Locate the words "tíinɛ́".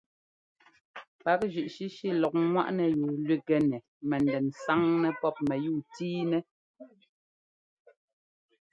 5.93-6.43